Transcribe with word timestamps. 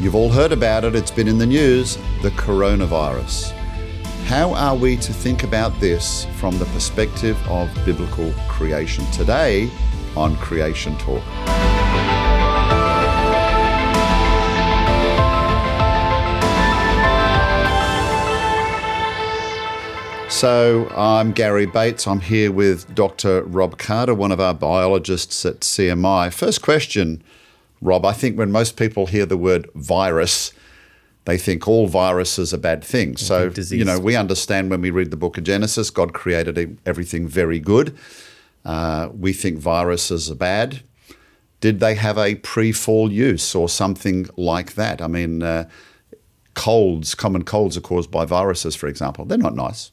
You've 0.00 0.14
all 0.14 0.30
heard 0.30 0.52
about 0.52 0.84
it, 0.84 0.94
it's 0.94 1.10
been 1.10 1.26
in 1.26 1.38
the 1.38 1.46
news 1.46 1.96
the 2.22 2.30
coronavirus. 2.30 3.50
How 4.26 4.54
are 4.54 4.76
we 4.76 4.96
to 4.96 5.12
think 5.12 5.42
about 5.42 5.80
this 5.80 6.24
from 6.36 6.56
the 6.60 6.66
perspective 6.66 7.36
of 7.48 7.68
biblical 7.84 8.32
creation? 8.46 9.04
Today 9.10 9.68
on 10.16 10.36
Creation 10.36 10.96
Talk. 10.98 11.24
So, 20.30 20.88
I'm 20.96 21.32
Gary 21.32 21.66
Bates. 21.66 22.06
I'm 22.06 22.20
here 22.20 22.52
with 22.52 22.94
Dr. 22.94 23.42
Rob 23.42 23.78
Carter, 23.78 24.14
one 24.14 24.30
of 24.30 24.38
our 24.38 24.54
biologists 24.54 25.44
at 25.44 25.60
CMI. 25.60 26.32
First 26.32 26.62
question, 26.62 27.20
Rob. 27.80 28.04
I 28.04 28.12
think 28.12 28.36
when 28.36 28.50
most 28.50 28.76
people 28.76 29.06
hear 29.06 29.26
the 29.26 29.36
word 29.36 29.68
virus, 29.74 30.52
they 31.24 31.38
think 31.38 31.68
all 31.68 31.86
viruses 31.86 32.54
are 32.54 32.58
bad 32.58 32.82
things. 32.82 33.20
So, 33.20 33.50
disease. 33.50 33.78
you 33.78 33.84
know, 33.84 33.98
we 33.98 34.16
understand 34.16 34.70
when 34.70 34.80
we 34.80 34.90
read 34.90 35.10
the 35.10 35.16
book 35.16 35.36
of 35.36 35.44
Genesis, 35.44 35.90
God 35.90 36.14
created 36.14 36.78
everything 36.86 37.28
very 37.28 37.58
good. 37.58 37.96
Uh, 38.64 39.08
we 39.12 39.32
think 39.32 39.58
viruses 39.58 40.30
are 40.30 40.34
bad. 40.34 40.82
Did 41.60 41.80
they 41.80 41.96
have 41.96 42.18
a 42.18 42.36
pre 42.36 42.72
fall 42.72 43.12
use 43.12 43.54
or 43.54 43.68
something 43.68 44.28
like 44.36 44.74
that? 44.74 45.02
I 45.02 45.06
mean, 45.06 45.42
uh, 45.42 45.68
colds, 46.54 47.14
common 47.14 47.44
colds 47.44 47.76
are 47.76 47.82
caused 47.82 48.10
by 48.10 48.24
viruses, 48.24 48.74
for 48.74 48.86
example. 48.86 49.24
They're 49.24 49.38
not 49.38 49.54
nice. 49.54 49.90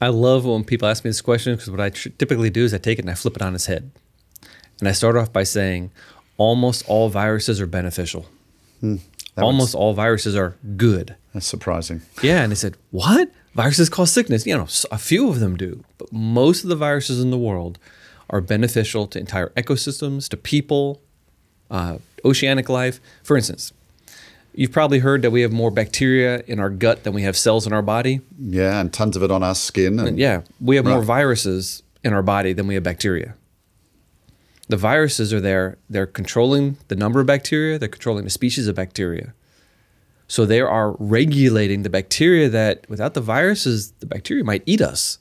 I 0.00 0.08
love 0.08 0.44
when 0.44 0.64
people 0.64 0.88
ask 0.88 1.04
me 1.04 1.08
this 1.08 1.22
question 1.22 1.54
because 1.54 1.70
what 1.70 1.80
I 1.80 1.90
tr- 1.90 2.10
typically 2.10 2.50
do 2.50 2.64
is 2.64 2.74
I 2.74 2.78
take 2.78 2.98
it 2.98 3.02
and 3.02 3.10
I 3.10 3.14
flip 3.14 3.36
it 3.36 3.42
on 3.42 3.54
its 3.54 3.66
head. 3.66 3.90
And 4.78 4.88
I 4.88 4.92
start 4.92 5.16
off 5.16 5.32
by 5.32 5.42
saying 5.42 5.90
almost 6.36 6.84
all 6.88 7.08
viruses 7.08 7.60
are 7.60 7.66
beneficial. 7.66 8.26
almost 9.38 9.74
all 9.74 9.94
viruses 9.94 10.36
are 10.36 10.56
good. 10.76 11.16
That's 11.34 11.46
surprising. 11.46 12.02
Yeah. 12.22 12.42
And 12.42 12.52
they 12.52 12.56
said, 12.56 12.76
What? 12.90 13.30
Viruses 13.54 13.88
cause 13.88 14.12
sickness. 14.12 14.46
You 14.46 14.56
know, 14.56 14.66
a 14.90 14.98
few 14.98 15.28
of 15.30 15.40
them 15.40 15.56
do, 15.56 15.84
but 15.98 16.12
most 16.12 16.62
of 16.62 16.68
the 16.68 16.76
viruses 16.76 17.20
in 17.22 17.30
the 17.30 17.38
world 17.38 17.78
are 18.28 18.40
beneficial 18.40 19.06
to 19.08 19.18
entire 19.18 19.48
ecosystems, 19.50 20.28
to 20.28 20.36
people, 20.36 21.00
uh, 21.70 21.98
oceanic 22.24 22.68
life. 22.68 23.00
For 23.22 23.36
instance, 23.36 23.72
you've 24.54 24.72
probably 24.72 24.98
heard 24.98 25.22
that 25.22 25.30
we 25.30 25.42
have 25.42 25.52
more 25.52 25.70
bacteria 25.70 26.42
in 26.46 26.58
our 26.58 26.70
gut 26.70 27.04
than 27.04 27.12
we 27.14 27.22
have 27.22 27.36
cells 27.36 27.66
in 27.66 27.72
our 27.72 27.82
body. 27.82 28.20
Yeah, 28.38 28.80
and 28.80 28.92
tons 28.92 29.16
of 29.16 29.22
it 29.22 29.30
on 29.30 29.42
our 29.42 29.54
skin. 29.54 29.98
And, 30.00 30.18
Yeah, 30.18 30.42
we 30.60 30.76
have 30.76 30.84
more 30.84 31.02
viruses 31.02 31.82
in 32.02 32.12
our 32.12 32.22
body 32.22 32.52
than 32.52 32.66
we 32.66 32.74
have 32.74 32.82
bacteria. 32.82 33.34
The 34.68 34.76
viruses 34.76 35.32
are 35.32 35.40
there, 35.40 35.78
they're 35.88 36.06
controlling 36.06 36.76
the 36.88 36.96
number 36.96 37.20
of 37.20 37.26
bacteria, 37.26 37.78
they're 37.78 37.88
controlling 37.88 38.24
the 38.24 38.30
species 38.30 38.66
of 38.66 38.74
bacteria. 38.74 39.32
So 40.28 40.44
they 40.44 40.60
are 40.60 40.96
regulating 40.98 41.82
the 41.82 41.90
bacteria 41.90 42.48
that 42.48 42.88
without 42.88 43.14
the 43.14 43.20
viruses, 43.20 43.92
the 44.00 44.06
bacteria 44.06 44.42
might 44.42 44.64
eat 44.66 44.80
us. 44.80 45.18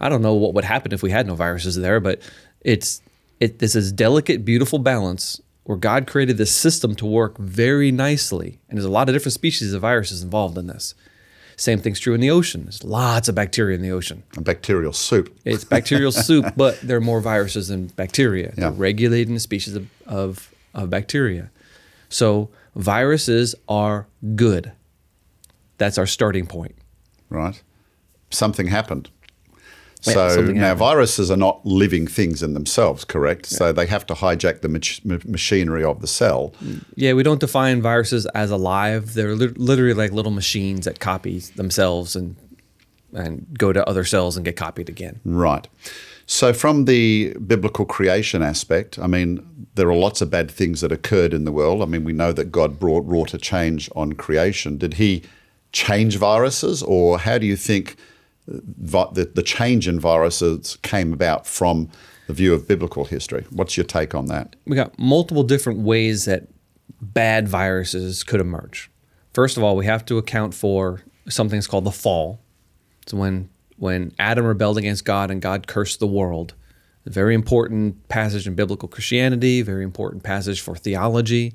I 0.00 0.08
don't 0.08 0.22
know 0.22 0.34
what 0.34 0.54
would 0.54 0.64
happen 0.64 0.92
if 0.92 1.02
we 1.02 1.10
had 1.10 1.26
no 1.26 1.34
viruses 1.34 1.76
there, 1.76 2.00
but 2.00 2.20
it's 2.60 3.00
it 3.38 3.58
this 3.60 3.76
is 3.76 3.92
delicate, 3.92 4.44
beautiful 4.44 4.78
balance 4.78 5.40
where 5.64 5.78
God 5.78 6.06
created 6.06 6.36
this 6.36 6.54
system 6.54 6.94
to 6.96 7.06
work 7.06 7.38
very 7.38 7.90
nicely. 7.90 8.60
And 8.68 8.78
there's 8.78 8.84
a 8.84 8.90
lot 8.90 9.08
of 9.08 9.14
different 9.14 9.34
species 9.34 9.72
of 9.72 9.82
viruses 9.82 10.22
involved 10.22 10.56
in 10.58 10.66
this. 10.66 10.94
Same 11.58 11.78
thing's 11.80 11.98
true 11.98 12.12
in 12.14 12.20
the 12.20 12.30
ocean. 12.30 12.64
There's 12.64 12.84
lots 12.84 13.28
of 13.28 13.34
bacteria 13.34 13.74
in 13.76 13.82
the 13.82 13.90
ocean. 13.90 14.22
and 14.36 14.44
bacterial 14.44 14.92
soup. 14.92 15.34
It's 15.44 15.64
bacterial 15.64 16.12
soup, 16.28 16.52
but 16.56 16.78
there 16.82 16.98
are 16.98 17.00
more 17.02 17.20
viruses 17.20 17.68
than 17.68 17.86
bacteria. 17.88 18.52
They're 18.54 18.66
Yeah. 18.70 18.74
regulating 18.76 19.32
the 19.34 19.40
species 19.40 19.74
of, 19.74 19.86
of, 20.06 20.50
of 20.74 20.90
bacteria. 20.90 21.50
So 22.10 22.50
viruses 22.74 23.54
are 23.68 24.06
good. 24.34 24.72
That's 25.78 25.96
our 25.98 26.06
starting 26.06 26.46
point. 26.46 26.74
right? 27.30 27.60
Something 28.30 28.66
happened. 28.68 29.08
Yeah, 30.02 30.12
So 30.12 30.40
now 30.42 30.60
happened. 30.60 30.78
viruses 30.78 31.30
are 31.30 31.36
not 31.36 31.64
living 31.66 32.06
things 32.06 32.42
in 32.42 32.54
themselves, 32.54 33.04
correct? 33.04 33.46
So 33.46 33.72
they 33.72 33.86
have 33.86 34.06
to 34.06 34.14
hijack 34.14 34.60
the 34.60 34.68
mach- 34.68 35.04
ma- 35.04 35.18
machinery 35.30 35.82
of 35.84 36.00
the 36.00 36.06
cell. 36.06 36.52
Yeah, 36.94 37.14
we 37.14 37.22
don't 37.22 37.40
define 37.40 37.82
viruses 37.82 38.26
as 38.26 38.50
alive. 38.50 39.14
They're 39.14 39.34
lit- 39.34 39.58
literally 39.58 39.94
like 39.94 40.12
little 40.12 40.30
machines 40.32 40.84
that 40.84 41.00
copy 41.00 41.38
themselves 41.56 42.14
and 42.16 42.36
and 43.14 43.46
go 43.58 43.72
to 43.72 43.86
other 43.88 44.04
cells 44.04 44.36
and 44.36 44.44
get 44.44 44.56
copied 44.56 44.88
again. 44.90 45.20
Right. 45.24 45.66
So 46.26 46.52
from 46.52 46.84
the 46.84 47.34
biblical 47.46 47.86
creation 47.86 48.42
aspect, 48.42 48.98
I 48.98 49.06
mean, 49.06 49.46
there 49.76 49.88
are 49.88 49.94
lots 49.96 50.20
of 50.20 50.28
bad 50.28 50.50
things 50.50 50.80
that 50.82 50.92
occurred 50.92 51.32
in 51.32 51.44
the 51.44 51.52
world. 51.52 51.80
I 51.82 51.86
mean, 51.86 52.04
we 52.04 52.12
know 52.12 52.32
that 52.32 52.50
God 52.52 52.78
brought 52.78 53.06
wrought 53.06 53.32
a 53.32 53.38
change 53.38 53.88
on 53.96 54.12
creation. 54.14 54.76
Did 54.76 54.94
He 54.94 55.22
change 55.72 56.16
viruses, 56.18 56.82
or 56.82 57.18
how 57.20 57.38
do 57.38 57.46
you 57.46 57.56
think 57.56 57.96
vi- 58.48 59.10
the, 59.12 59.24
the 59.26 59.42
change 59.42 59.88
in 59.88 59.98
viruses 60.00 60.78
came 60.82 61.12
about 61.12 61.46
from 61.46 61.88
the 62.26 62.32
view 62.32 62.54
of 62.54 62.66
biblical 62.66 63.04
history? 63.04 63.44
What's 63.50 63.76
your 63.76 63.84
take 63.84 64.14
on 64.14 64.26
that? 64.26 64.56
we 64.66 64.76
got 64.76 64.98
multiple 64.98 65.42
different 65.42 65.80
ways 65.80 66.24
that 66.24 66.48
bad 67.00 67.48
viruses 67.48 68.24
could 68.24 68.40
emerge. 68.40 68.90
First 69.32 69.56
of 69.56 69.62
all, 69.62 69.76
we 69.76 69.86
have 69.86 70.04
to 70.06 70.18
account 70.18 70.54
for 70.54 71.02
something 71.28 71.56
that's 71.58 71.66
called 71.66 71.84
the 71.84 71.90
fall. 71.90 72.40
It's 73.02 73.12
when 73.14 73.50
when 73.78 74.12
Adam 74.18 74.46
rebelled 74.46 74.78
against 74.78 75.04
God 75.04 75.30
and 75.30 75.42
God 75.42 75.66
cursed 75.66 76.00
the 76.00 76.06
world. 76.06 76.54
A 77.04 77.10
very 77.10 77.34
important 77.34 78.08
passage 78.08 78.46
in 78.46 78.54
biblical 78.54 78.88
Christianity, 78.88 79.62
very 79.62 79.84
important 79.84 80.22
passage 80.22 80.60
for 80.60 80.74
theology, 80.74 81.54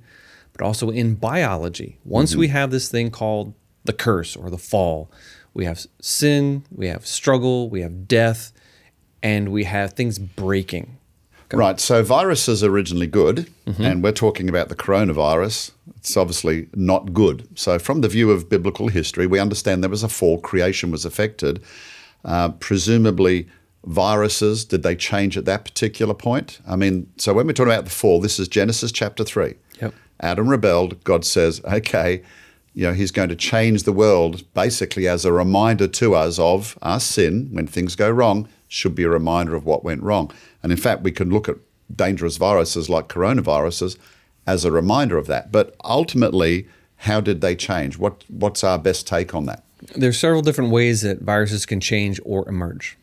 but 0.54 0.62
also 0.62 0.90
in 0.90 1.16
biology. 1.16 1.98
Once 2.06 2.32
mm-hmm. 2.32 2.42
we 2.42 2.48
have 2.50 2.72
this 2.72 2.90
thing 2.90 3.10
called 3.10 3.54
the 3.84 3.94
curse 3.94 4.36
or 4.36 4.50
the 4.50 4.58
fall, 4.58 5.12
we 5.54 5.66
have 5.66 5.86
sin, 6.02 6.64
we 6.72 6.88
have 6.88 7.06
struggle, 7.06 7.70
we 7.70 7.82
have 7.82 8.08
death, 8.08 8.52
and 9.24 9.50
we 9.50 9.64
have 9.66 9.94
things 9.94 10.18
breaking. 10.20 10.98
Right. 11.54 11.82
So 11.82 12.02
viruses 12.02 12.64
are 12.64 12.70
originally 12.72 13.08
good, 13.08 13.52
Mm-hmm. 13.68 13.84
and 13.84 14.04
we're 14.04 14.14
talking 14.14 14.48
about 14.50 14.70
the 14.70 14.76
coronavirus. 14.76 15.72
It's 15.98 16.16
obviously 16.18 16.68
not 16.76 17.14
good. 17.14 17.48
So, 17.56 17.78
from 17.80 18.02
the 18.02 18.08
view 18.08 18.32
of 18.32 18.50
biblical 18.50 18.88
history, 18.88 19.28
we 19.28 19.38
understand 19.40 19.84
there 19.84 19.90
was 19.90 20.04
a 20.04 20.10
fall, 20.10 20.40
creation 20.40 20.92
was 20.92 21.06
affected. 21.06 21.62
Uh, 22.26 22.50
presumably, 22.50 23.48
viruses, 23.86 24.64
did 24.66 24.84
they 24.84 24.96
change 24.96 25.38
at 25.38 25.46
that 25.46 25.66
particular 25.66 26.14
point? 26.14 26.60
I 26.68 26.76
mean, 26.76 27.12
so 27.18 27.34
when 27.34 27.48
we're 27.48 27.54
talking 27.54 27.72
about 27.74 27.86
the 27.86 27.92
fall, 27.92 28.20
this 28.22 28.40
is 28.40 28.48
Genesis 28.48 28.92
chapter 28.92 29.24
3. 29.24 29.54
Yep. 29.82 29.94
Adam 30.22 30.48
rebelled. 30.50 31.04
God 31.04 31.26
says, 31.26 31.62
okay, 31.66 32.22
you 32.74 32.88
know, 32.88 32.94
he's 32.94 33.12
going 33.12 33.30
to 33.30 33.36
change 33.36 33.84
the 33.84 33.92
world 33.92 34.44
basically 34.54 35.08
as 35.08 35.26
a 35.26 35.34
reminder 35.34 35.88
to 35.88 36.16
us 36.16 36.40
of 36.40 36.78
our 36.82 37.00
sin. 37.00 37.50
When 37.52 37.68
things 37.68 37.96
go 37.96 38.10
wrong, 38.10 38.48
should 38.68 38.96
be 38.96 39.04
a 39.04 39.10
reminder 39.10 39.56
of 39.56 39.66
what 39.66 39.84
went 39.84 40.02
wrong. 40.02 40.32
And 40.64 40.72
in 40.72 40.78
fact, 40.78 41.04
we 41.04 41.12
can 41.12 41.30
look 41.30 41.50
at 41.50 41.58
dangerous 41.94 42.38
viruses 42.38 42.90
like 42.90 43.10
coronaviruses 43.10 43.98
as 44.48 44.64
a 44.64 44.72
reminder 44.72 45.18
of 45.18 45.28
that. 45.28 45.52
But 45.52 45.76
ultimately, 45.84 46.68
how 46.96 47.20
did 47.20 47.42
they 47.42 47.56
change? 47.56 47.98
What 47.98 48.24
What's 48.30 48.64
our 48.64 48.80
best 48.80 49.08
take 49.08 49.36
on 49.36 49.46
that? 49.46 49.64
There's 49.96 50.20
several 50.20 50.42
different 50.42 50.72
ways 50.72 51.02
that 51.02 51.22
viruses 51.22 51.66
can 51.66 51.80
change 51.82 52.20
or 52.24 52.48
emerge. 52.48 52.98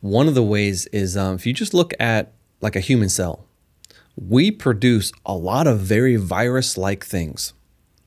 One 0.00 0.28
of 0.28 0.34
the 0.34 0.42
ways 0.42 0.86
is 0.86 1.16
um, 1.16 1.36
if 1.36 1.46
you 1.46 1.54
just 1.54 1.72
look 1.72 1.94
at 1.98 2.32
like 2.60 2.76
a 2.76 2.80
human 2.80 3.08
cell, 3.08 3.46
we 4.16 4.50
produce 4.50 5.12
a 5.24 5.34
lot 5.34 5.66
of 5.66 5.78
very 5.80 6.16
virus-like 6.16 7.04
things. 7.04 7.52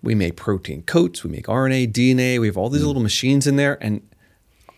We 0.02 0.16
make 0.16 0.35
protein 0.35 0.84
coats, 0.84 1.24
we 1.24 1.31
make 1.31 1.47
RNA, 1.47 1.91
DNA, 1.91 2.40
we 2.40 2.47
have 2.47 2.58
all 2.58 2.69
these 2.69 2.84
little 2.84 3.02
machines 3.02 3.47
in 3.47 3.56
there, 3.56 3.78
and 3.81 4.08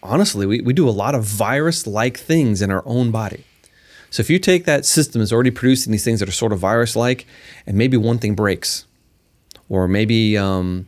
honestly, 0.02 0.46
we, 0.46 0.62
we 0.62 0.74
do 0.74 0.88
a 0.88 0.91
lot 0.91 1.13
of 1.13 1.24
virus-like 1.24 2.18
things 2.18 2.62
in 2.62 2.72
our 2.72 2.84
own 2.85 3.12
body. 3.12 3.44
So 4.09 4.22
if 4.22 4.29
you 4.29 4.40
take 4.40 4.66
that 4.66 4.85
system 4.85 5.19
that's 5.19 5.31
already 5.31 5.52
producing 5.52 5.91
these 5.91 6.03
things 6.03 6.19
that 6.19 6.29
are 6.29 6.34
sort 6.34 6.52
of 6.52 6.59
virus-like, 6.59 7.28
and 7.68 7.78
maybe 7.78 7.97
one 7.97 8.18
thing 8.18 8.34
breaks, 8.34 8.85
or 9.67 9.88
maybe 9.88 10.38
um, 10.38 10.88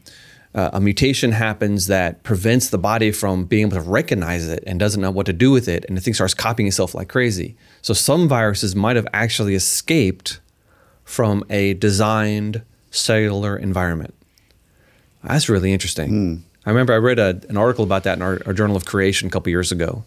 uh, 0.55 0.71
a 0.73 0.81
mutation 0.81 1.31
happens 1.33 1.87
that 1.87 2.23
prevents 2.23 2.69
the 2.69 2.77
body 2.77 3.11
from 3.11 3.45
being 3.45 3.67
able 3.67 3.77
to 3.77 3.89
recognize 3.89 4.47
it 4.47 4.63
and 4.65 4.79
doesn't 4.79 5.01
know 5.01 5.11
what 5.11 5.25
to 5.27 5.33
do 5.33 5.51
with 5.51 5.67
it, 5.67 5.85
and 5.87 5.95
the 5.95 6.01
thing 6.01 6.13
starts 6.13 6.33
copying 6.33 6.67
itself 6.67 6.95
like 6.95 7.09
crazy. 7.09 7.55
So 7.81 7.93
some 7.93 8.27
viruses 8.27 8.75
might 8.75 8.95
have 8.95 9.07
actually 9.13 9.55
escaped 9.55 10.39
from 11.03 11.43
a 11.49 11.73
designed 11.75 12.63
cellular 12.89 13.55
environment. 13.57 14.13
That's 15.23 15.49
really 15.49 15.73
interesting. 15.73 16.09
Hmm. 16.09 16.35
I 16.65 16.69
remember 16.69 16.93
I 16.93 16.97
read 16.97 17.19
a, 17.19 17.41
an 17.49 17.57
article 17.57 17.83
about 17.83 18.03
that 18.03 18.17
in 18.17 18.21
our, 18.21 18.39
our 18.45 18.53
Journal 18.53 18.75
of 18.75 18.85
Creation 18.85 19.27
a 19.27 19.31
couple 19.31 19.49
years 19.49 19.71
ago, 19.71 20.03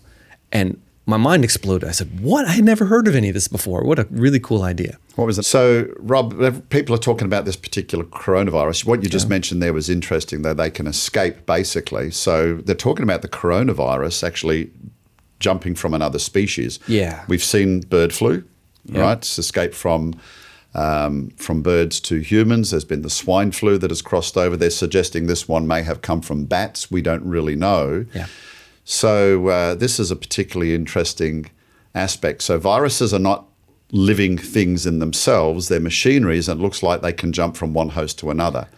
and 0.53 0.81
my 1.07 1.17
mind 1.17 1.45
exploded. 1.45 1.89
I 1.89 1.93
said, 1.93 2.21
"What? 2.21 2.47
I 2.47 2.53
had 2.53 2.65
never 2.65 2.87
heard 2.87 3.09
of 3.09 3.15
any 3.15 3.29
of 3.29 3.35
this 3.35 3.49
before. 3.49 3.83
What 3.85 3.99
a 3.99 4.07
really 4.11 4.41
cool 4.41 4.63
idea." 4.63 4.99
What 5.17 5.27
was 5.27 5.39
it? 5.39 5.45
So, 5.45 5.93
Rob, 5.99 6.69
people 6.71 6.95
are 6.95 6.99
talking 6.99 7.27
about 7.27 7.45
this 7.45 7.57
particular 7.57 8.05
coronavirus. 8.05 8.85
What 8.85 9.03
you 9.03 9.09
just 9.09 9.29
mentioned 9.29 9.63
there 9.63 9.73
was 9.73 9.91
interesting, 9.91 10.43
though 10.43 10.55
they 10.55 10.71
can 10.71 10.87
escape 10.87 11.47
basically. 11.47 12.11
So, 12.11 12.55
they're 12.55 12.75
talking 12.75 13.03
about 13.03 13.23
the 13.23 13.29
coronavirus 13.29 14.25
actually 14.25 14.71
jumping 15.41 15.75
from 15.75 15.93
another 15.93 16.19
species. 16.19 16.79
Yeah. 16.89 17.25
We've 17.29 17.45
seen 17.45 17.81
bird 17.81 18.13
flu, 18.13 18.45
right? 18.89 19.19
It's 19.19 19.39
escaped 19.39 19.75
from 19.75 20.15
um, 20.75 21.31
from 21.37 21.63
birds 21.63 22.01
to 22.01 22.19
humans. 22.19 22.71
There's 22.71 22.85
been 22.85 23.03
the 23.03 23.11
swine 23.11 23.53
flu 23.53 23.79
that 23.79 23.91
has 23.91 24.03
crossed 24.03 24.37
over. 24.37 24.57
They're 24.57 24.71
suggesting 24.71 25.27
this 25.27 25.49
one 25.49 25.67
may 25.67 25.83
have 25.83 26.03
come 26.03 26.21
from 26.21 26.45
bats. 26.45 26.91
We 26.91 27.03
don't 27.03 27.25
really 27.25 27.57
know. 27.57 28.07
Yeah. 28.15 28.27
So 28.85 29.49
uh, 29.49 29.75
this 29.75 29.99
is 29.99 30.11
a 30.11 30.17
particularly 30.17 30.75
interesting 30.75 31.51
aspect. 31.95 32.43
So 32.43 32.59
viruses 32.59 33.15
are 33.15 33.21
not 33.21 33.47
living 33.93 34.37
things 34.37 34.87
in 34.87 34.99
themselves; 34.99 35.69
they're 35.69 35.81
machineries, 35.81 36.49
and 36.49 36.61
it 36.61 36.63
looks 36.63 36.83
like 36.83 37.01
they 37.01 37.13
can 37.13 37.33
jump 37.33 37.57
from 37.57 37.73
one 37.73 37.91
host 37.91 38.19
to 38.21 38.31
another. 38.31 38.69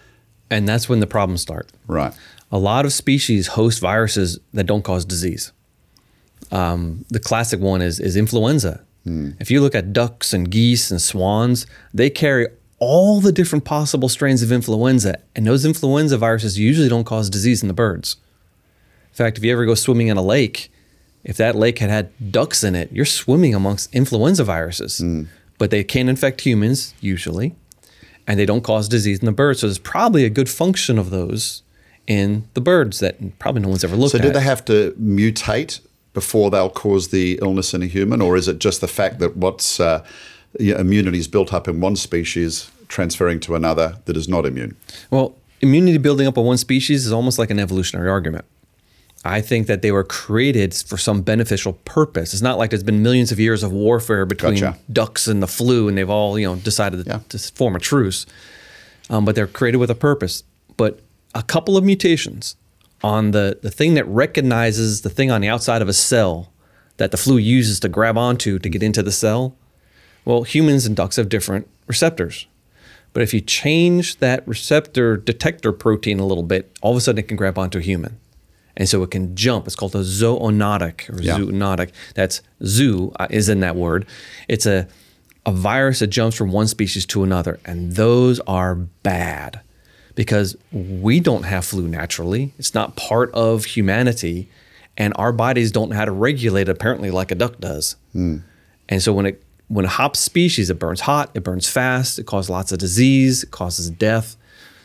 And 0.50 0.68
that's 0.68 0.88
when 0.88 1.00
the 1.00 1.06
problems 1.06 1.42
start. 1.42 1.72
Right. 1.86 2.12
A 2.52 2.58
lot 2.58 2.84
of 2.84 2.92
species 2.92 3.48
host 3.48 3.80
viruses 3.80 4.38
that 4.52 4.64
don't 4.64 4.82
cause 4.82 5.04
disease. 5.04 5.52
Um, 6.52 7.04
the 7.08 7.18
classic 7.18 7.58
one 7.60 7.82
is, 7.82 7.98
is 7.98 8.16
influenza. 8.16 8.84
Hmm. 9.06 9.30
If 9.38 9.52
you 9.52 9.60
look 9.60 9.74
at 9.74 9.92
ducks 9.92 10.32
and 10.32 10.50
geese 10.50 10.90
and 10.90 11.00
swans, 11.00 11.64
they 11.94 12.10
carry 12.10 12.48
all 12.78 13.20
the 13.20 13.32
different 13.32 13.64
possible 13.64 14.08
strains 14.08 14.42
of 14.42 14.50
influenza, 14.50 15.20
and 15.34 15.46
those 15.46 15.64
influenza 15.64 16.18
viruses 16.18 16.58
usually 16.58 16.88
don't 16.88 17.04
cause 17.04 17.30
disease 17.30 17.62
in 17.62 17.68
the 17.68 17.74
birds. 17.74 18.16
In 19.10 19.14
fact, 19.14 19.38
if 19.38 19.44
you 19.44 19.52
ever 19.52 19.64
go 19.64 19.76
swimming 19.76 20.08
in 20.08 20.16
a 20.16 20.22
lake, 20.22 20.70
if 21.24 21.36
that 21.36 21.54
lake 21.54 21.78
had 21.78 21.88
had 21.88 22.32
ducks 22.32 22.64
in 22.64 22.74
it, 22.74 22.90
you're 22.92 23.04
swimming 23.04 23.54
amongst 23.54 23.94
influenza 23.94 24.44
viruses. 24.44 24.98
Hmm. 24.98 25.24
But 25.56 25.70
they 25.70 25.84
can't 25.84 26.08
infect 26.08 26.42
humans 26.42 26.92
usually, 27.00 27.54
and 28.26 28.38
they 28.40 28.44
don't 28.44 28.62
cause 28.62 28.88
disease 28.88 29.20
in 29.20 29.26
the 29.26 29.32
birds. 29.32 29.60
So 29.60 29.68
there's 29.68 29.78
probably 29.78 30.24
a 30.24 30.30
good 30.30 30.50
function 30.50 30.98
of 30.98 31.10
those 31.10 31.62
in 32.06 32.48
the 32.54 32.60
birds 32.60 32.98
that 32.98 33.38
probably 33.38 33.62
no 33.62 33.68
one's 33.68 33.84
ever 33.84 33.96
looked 33.96 34.14
at. 34.14 34.20
So 34.20 34.28
at. 34.28 34.32
do 34.32 34.38
they 34.38 34.44
have 34.44 34.64
to 34.66 34.94
mutate 35.00 35.80
before 36.16 36.50
they'll 36.50 36.70
cause 36.70 37.08
the 37.08 37.38
illness 37.42 37.74
in 37.74 37.82
a 37.82 37.86
human, 37.86 38.22
or 38.22 38.36
is 38.36 38.48
it 38.48 38.58
just 38.58 38.80
the 38.80 38.88
fact 38.88 39.18
that 39.18 39.36
what's 39.36 39.78
uh, 39.78 40.02
immunity 40.58 41.18
is 41.18 41.28
built 41.28 41.52
up 41.52 41.68
in 41.68 41.78
one 41.82 41.94
species 41.94 42.70
transferring 42.88 43.38
to 43.40 43.54
another 43.54 43.98
that 44.06 44.16
is 44.16 44.26
not 44.26 44.46
immune? 44.46 44.74
Well, 45.10 45.36
immunity 45.60 45.98
building 45.98 46.26
up 46.26 46.38
on 46.38 46.46
one 46.46 46.56
species 46.56 47.04
is 47.04 47.12
almost 47.12 47.38
like 47.38 47.50
an 47.50 47.58
evolutionary 47.60 48.08
argument. 48.08 48.46
I 49.26 49.42
think 49.42 49.66
that 49.66 49.82
they 49.82 49.92
were 49.92 50.04
created 50.04 50.72
for 50.72 50.96
some 50.96 51.20
beneficial 51.20 51.74
purpose. 51.84 52.32
It's 52.32 52.42
not 52.42 52.56
like 52.56 52.70
there's 52.70 52.82
been 52.92 53.02
millions 53.02 53.30
of 53.30 53.38
years 53.38 53.62
of 53.62 53.72
warfare 53.72 54.24
between 54.24 54.60
Gotcha. 54.60 54.78
ducks 54.90 55.26
and 55.28 55.42
the 55.42 55.46
flu, 55.46 55.86
and 55.88 55.98
they've 55.98 56.08
all 56.08 56.38
you 56.38 56.46
know 56.46 56.56
decided 56.56 57.04
to, 57.04 57.10
Yeah. 57.10 57.20
to 57.28 57.38
form 57.38 57.76
a 57.76 57.78
truce. 57.78 58.24
Um, 59.10 59.26
but 59.26 59.34
they're 59.34 59.46
created 59.60 59.76
with 59.78 59.90
a 59.90 59.94
purpose. 59.94 60.42
But 60.78 61.00
a 61.34 61.42
couple 61.42 61.76
of 61.76 61.84
mutations 61.84 62.56
on 63.02 63.30
the 63.32 63.58
the 63.62 63.70
thing 63.70 63.94
that 63.94 64.06
recognizes 64.08 65.02
the 65.02 65.10
thing 65.10 65.30
on 65.30 65.40
the 65.40 65.48
outside 65.48 65.82
of 65.82 65.88
a 65.88 65.92
cell 65.92 66.52
that 66.96 67.10
the 67.10 67.16
flu 67.16 67.36
uses 67.36 67.78
to 67.80 67.88
grab 67.88 68.16
onto 68.16 68.58
to 68.58 68.68
get 68.68 68.82
into 68.82 69.02
the 69.02 69.12
cell. 69.12 69.54
Well, 70.24 70.42
humans 70.44 70.86
and 70.86 70.96
ducks 70.96 71.16
have 71.16 71.28
different 71.28 71.68
receptors. 71.86 72.46
But 73.12 73.22
if 73.22 73.32
you 73.32 73.40
change 73.40 74.16
that 74.18 74.46
receptor 74.46 75.16
detector 75.16 75.72
protein 75.72 76.18
a 76.18 76.26
little 76.26 76.42
bit, 76.42 76.70
all 76.82 76.92
of 76.92 76.96
a 76.98 77.00
sudden 77.00 77.18
it 77.18 77.28
can 77.28 77.36
grab 77.36 77.58
onto 77.58 77.78
a 77.78 77.82
human. 77.82 78.18
And 78.78 78.88
so 78.88 79.02
it 79.02 79.10
can 79.10 79.34
jump. 79.34 79.66
It's 79.66 79.74
called 79.76 79.94
a 79.94 80.00
zoonotic 80.00 81.08
or 81.10 81.22
Yeah. 81.22 81.38
zoonotic. 81.38 81.90
That's 82.14 82.42
zoo 82.64 83.12
uh, 83.18 83.26
is 83.30 83.48
in 83.48 83.60
that 83.60 83.76
word. 83.76 84.06
It's 84.48 84.66
a 84.66 84.86
a 85.46 85.52
virus 85.52 86.00
that 86.00 86.08
jumps 86.08 86.36
from 86.36 86.50
one 86.50 86.66
species 86.66 87.06
to 87.06 87.22
another, 87.22 87.60
and 87.64 87.92
those 87.92 88.40
are 88.48 88.74
bad 88.74 89.60
because 90.16 90.56
we 90.72 91.20
don't 91.20 91.44
have 91.44 91.64
flu 91.64 91.86
naturally. 91.86 92.52
It's 92.58 92.74
not 92.74 92.96
part 92.96 93.30
of 93.32 93.66
humanity, 93.66 94.48
and 94.96 95.12
our 95.16 95.30
bodies 95.30 95.70
don't 95.70 95.90
know 95.90 95.96
how 95.96 96.06
to 96.06 96.10
regulate 96.10 96.62
it 96.62 96.70
apparently 96.70 97.12
like 97.12 97.30
a 97.30 97.36
duck 97.36 97.60
does. 97.60 97.94
Hmm. 98.12 98.38
And 98.88 99.00
so 99.00 99.12
when 99.12 99.26
it 99.26 99.42
when 99.68 99.84
it 99.84 99.92
hops 99.92 100.20
species, 100.20 100.70
it 100.70 100.78
burns 100.78 101.02
hot, 101.02 101.30
it 101.34 101.44
burns 101.44 101.68
fast, 101.68 102.18
it 102.18 102.26
causes 102.26 102.50
lots 102.50 102.72
of 102.72 102.78
disease, 102.78 103.44
it 103.44 103.50
causes 103.50 103.90
death. 103.90 104.36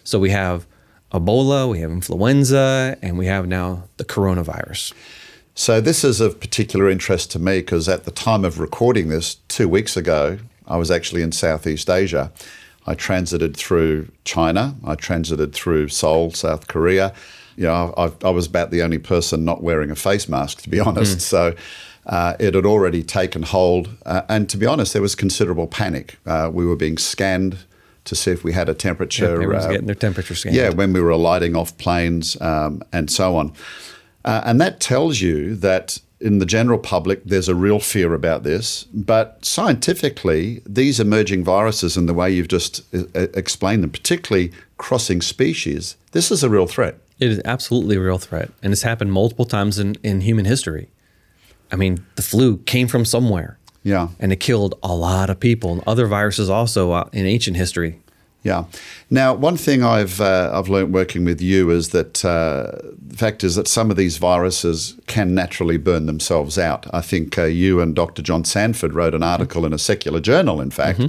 So 0.04 0.20
we 0.20 0.32
have 0.32 0.66
Ebola, 1.12 1.70
we 1.70 1.80
have 1.80 1.92
influenza, 1.92 2.98
and 3.02 3.18
we 3.18 3.28
have 3.28 3.48
now 3.48 3.84
the 3.98 4.06
coronavirus. 4.06 4.94
So 5.54 5.82
this 5.82 6.04
is 6.04 6.20
of 6.20 6.40
particular 6.40 6.90
interest 6.90 7.32
to 7.32 7.40
me 7.40 7.60
because 7.60 7.88
at 7.88 8.06
the 8.06 8.12
time 8.12 8.44
of 8.44 8.60
recording 8.60 9.10
this, 9.10 9.36
two 9.48 9.70
weeks 9.70 9.96
ago, 9.96 10.40
I 10.68 10.78
was 10.78 10.90
actually 10.90 11.22
in 11.22 11.32
Southeast 11.32 11.90
Asia. 11.90 12.32
I 12.88 12.96
transited 12.96 13.56
through 13.56 14.10
China. 14.26 14.76
I 14.84 14.96
transited 14.96 15.54
through 15.54 15.90
Seoul, 15.90 16.32
South 16.32 16.68
Korea. 16.68 17.14
You 17.56 17.66
know, 17.66 17.94
I, 17.98 18.12
I 18.26 18.30
was 18.32 18.48
about 18.48 18.72
the 18.72 18.82
only 18.82 18.98
person 18.98 19.46
not 19.46 19.62
wearing 19.62 19.92
a 19.92 19.96
face 19.96 20.28
mask, 20.28 20.62
to 20.64 20.70
be 20.70 20.80
honest. 20.88 21.22
So 21.22 21.54
uh, 22.06 22.36
it 22.40 22.56
had 22.56 22.66
already 22.66 23.04
taken 23.04 23.44
hold. 23.44 23.90
Uh, 24.06 24.22
and 24.30 24.50
to 24.50 24.58
be 24.58 24.66
honest, 24.66 24.94
there 24.94 25.02
was 25.02 25.16
considerable 25.16 25.68
panic. 25.68 26.18
Uh, 26.26 26.50
we 26.52 26.66
were 26.66 26.76
being 26.76 26.98
scanned 26.98 27.58
to 28.06 28.16
see 28.16 28.32
if 28.32 28.44
we 28.44 28.54
had 28.54 28.68
a 28.68 28.74
temperature. 28.74 29.32
Everyone's 29.32 29.66
uh, 29.66 29.70
getting 29.72 29.86
their 29.86 29.96
temperature 29.96 30.34
scanned. 30.34 30.56
yeah, 30.56 30.70
when 30.70 30.92
we 30.94 31.02
were 31.02 31.12
alighting 31.12 31.56
off 31.56 31.78
planes 31.78 32.40
um, 32.42 32.82
and 32.92 33.12
so 33.12 33.36
on. 33.36 33.54
Uh, 34.26 34.42
and 34.46 34.60
that 34.60 34.80
tells 34.80 35.22
you 35.22 35.56
that 35.56 36.00
in 36.22 36.40
the 36.40 36.46
general 36.46 36.78
public, 36.80 37.24
there's 37.26 37.50
a 37.50 37.56
real 37.56 37.80
fear 37.80 38.14
about 38.14 38.44
this. 38.44 38.84
But 38.94 39.44
scientifically, 39.44 40.62
these 40.66 41.00
emerging 41.00 41.44
viruses 41.44 41.98
and 41.98 42.08
the 42.08 42.14
way 42.14 42.32
you've 42.32 42.48
just 42.48 42.82
uh, 42.94 43.04
uh, 43.16 43.28
explained 43.34 43.84
them, 43.84 43.90
particularly 43.90 44.52
crossing 44.78 45.22
species, 45.22 45.96
this 46.12 46.32
is 46.32 46.44
a 46.44 46.50
real 46.50 46.68
threat. 46.68 46.96
It 47.20 47.30
is 47.30 47.42
absolutely 47.46 47.96
a 47.98 48.00
real 48.02 48.18
threat, 48.18 48.52
and 48.64 48.72
it's 48.74 48.82
happened 48.84 49.12
multiple 49.12 49.46
times 49.46 49.78
in, 49.80 49.96
in 50.04 50.22
human 50.22 50.46
history. 50.46 50.90
I 51.72 51.76
mean, 51.76 52.06
the 52.16 52.22
flu 52.22 52.58
came 52.58 52.88
from 52.88 53.06
somewhere, 53.06 53.58
Yeah. 53.84 54.10
and 54.20 54.32
it 54.34 54.40
killed 54.40 54.76
a 54.84 54.94
lot 54.96 55.30
of 55.30 55.40
people. 55.40 55.72
And 55.74 55.82
other 55.88 56.06
viruses 56.08 56.50
also 56.50 56.92
uh, 56.92 57.10
in 57.14 57.26
ancient 57.26 57.58
history. 57.58 58.00
Yeah. 58.44 58.66
Now, 59.10 59.34
one 59.36 59.56
thing 59.56 59.84
I've 59.84 60.20
uh, 60.20 60.50
I've 60.54 60.68
learned 60.68 60.94
working 60.94 61.26
with 61.26 61.42
you 61.42 61.70
is 61.70 61.90
that 61.90 62.26
uh, 62.26 62.72
the 63.00 63.16
fact 63.18 63.44
is 63.44 63.56
that 63.56 63.68
some 63.68 63.92
of 63.92 63.98
these 63.98 64.18
viruses 64.18 64.96
can 65.08 65.36
naturally 65.36 65.78
burn 65.78 66.08
themselves 66.08 66.58
out. 66.58 66.88
I 66.94 67.02
think 67.02 67.38
uh, 67.38 67.44
you 67.44 67.80
and 67.82 67.96
Dr. 67.96 68.22
John 68.24 68.44
Sanford 68.44 68.94
wrote 68.94 69.14
an 69.14 69.22
article 69.24 69.66
in 69.66 69.74
a 69.74 69.78
secular 69.78 70.20
journal, 70.20 70.60
in 70.60 70.72
fact, 70.72 71.02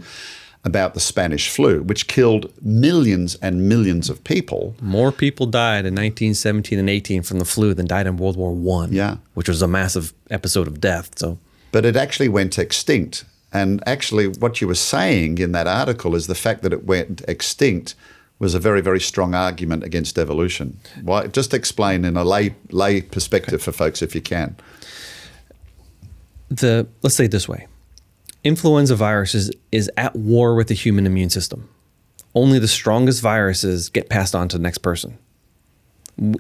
about 0.65 0.93
the 0.95 1.01
Spanish 1.01 1.49
flu, 1.49 1.83
which 1.83 2.07
killed 2.07 2.53
millions 2.63 3.35
and 3.37 3.69
millions 3.69 4.11
of 4.11 4.23
people. 4.25 4.77
More 4.81 5.11
people 5.11 5.47
died 5.47 5.87
in 5.87 5.95
1917 5.95 6.79
and 6.79 6.91
18 6.91 7.23
from 7.23 7.39
the 7.39 7.45
flu 7.45 7.73
than 7.75 7.87
died 7.87 8.07
in 8.07 8.17
World 8.19 8.37
War 8.37 8.53
One. 8.53 8.93
Yeah. 8.93 9.17
which 9.35 9.49
was 9.49 9.63
a 9.63 9.69
massive 9.69 10.13
episode 10.31 10.67
of 10.69 10.81
death. 10.81 11.19
So 11.19 11.39
but 11.73 11.87
it 11.87 11.97
actually 11.97 12.29
went 12.29 12.59
extinct. 12.59 13.25
And 13.53 13.83
actually, 13.87 14.29
what 14.29 14.61
you 14.61 14.67
were 14.69 14.75
saying 14.75 15.39
in 15.39 15.53
that 15.53 15.67
article 15.67 16.15
is 16.15 16.27
the 16.27 16.35
fact 16.35 16.63
that 16.63 16.73
it 16.73 16.85
went 16.87 17.23
extinct 17.29 17.95
was 18.39 18.55
a 18.55 18.59
very, 18.59 18.81
very 18.81 18.99
strong 19.01 19.35
argument 19.35 19.85
against 19.85 20.19
evolution. 20.19 20.79
Why? 21.03 21.27
Just 21.27 21.53
explain 21.55 22.05
in 22.05 22.17
a 22.17 22.25
lay 22.25 22.55
lay 22.71 23.03
perspective 23.03 23.63
for 23.63 23.73
folks, 23.73 24.03
if 24.03 24.15
you 24.15 24.21
can. 24.23 24.57
the 26.49 26.87
let's 27.03 27.15
say 27.17 27.25
it 27.27 27.31
this 27.31 27.49
way 27.49 27.67
influenza 28.45 28.95
viruses 28.95 29.51
is 29.71 29.91
at 29.97 30.15
war 30.17 30.55
with 30.55 30.69
the 30.69 30.75
human 30.75 31.07
immune 31.07 31.31
system 31.31 31.69
only 32.35 32.59
the 32.59 32.69
strongest 32.69 33.23
viruses 33.23 33.89
get 33.89 34.09
passed 34.11 34.35
on 34.35 34.49
to 34.49 34.59
the 34.59 34.63
next 34.63 34.79
person 34.79 35.17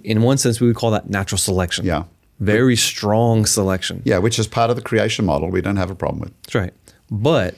in 0.04 0.20
one 0.22 0.36
sense 0.36 0.60
we 0.60 0.66
would 0.66 0.76
call 0.76 0.90
that 0.90 1.08
natural 1.08 1.38
selection 1.38 1.84
Yeah. 1.86 2.04
very 2.40 2.76
strong 2.76 3.46
selection 3.46 4.02
Yeah, 4.04 4.18
which 4.18 4.38
is 4.38 4.46
part 4.46 4.68
of 4.70 4.76
the 4.76 4.82
creation 4.82 5.24
model. 5.24 5.50
We 5.50 5.62
don't 5.62 5.76
have 5.76 5.90
a 5.90 5.94
problem 5.94 6.20
with. 6.20 6.32
that's 6.42 6.54
right 6.54 6.74
but 7.12 7.54